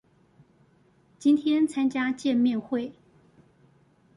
[1.19, 2.93] 今天參加見面會